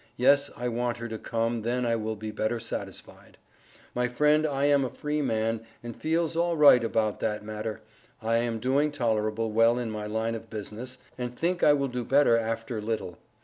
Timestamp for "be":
2.15-2.31